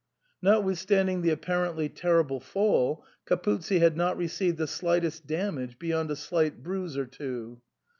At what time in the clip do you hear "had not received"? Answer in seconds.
3.81-4.57